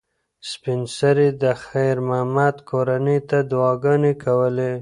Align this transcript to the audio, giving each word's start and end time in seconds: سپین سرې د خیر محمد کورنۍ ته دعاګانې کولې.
سپین 0.49 0.81
سرې 0.97 1.27
د 1.43 1.45
خیر 1.65 1.95
محمد 2.09 2.55
کورنۍ 2.69 3.19
ته 3.29 3.37
دعاګانې 3.51 4.13
کولې. 4.23 4.71